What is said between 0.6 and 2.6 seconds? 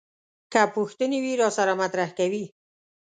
پوښتنې وي راسره مطرح کوي.